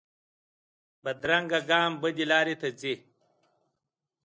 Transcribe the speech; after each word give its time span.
بدرنګه 1.03 1.59
ګام 1.69 1.91
بدې 2.01 2.25
لارې 2.31 2.55
ته 2.61 2.69
ځي 2.79 2.93